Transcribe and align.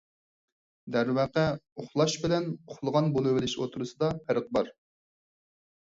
دەرۋەقە، 0.95 1.43
ئۇخلاش 1.83 2.17
بىلەن 2.25 2.49
ئۇخلىغان 2.55 3.13
بولۇۋېلىش 3.19 3.57
ئوتتۇرىسىدا 3.61 4.11
پەرق 4.31 4.53
بار. 4.59 4.73